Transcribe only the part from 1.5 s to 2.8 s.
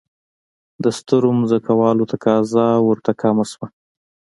ځمکوالو تقاضا